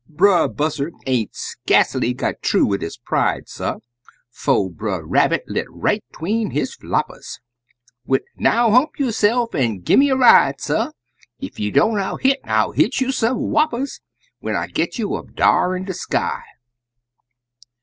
[0.09, 3.77] Brer Buzzard ain't skacely got thoo wid his pride, suh,
[4.31, 7.39] 'Fo' Brer Rabbit lit right 'tween his floppers,
[8.07, 10.89] Wid, "Now, hump yo'se'f, an' gi' me a ride, suh,
[11.39, 14.01] Ef you don't I'll hit I'll hit you some whoppers
[14.39, 16.41] When I git you up dar in de sky!"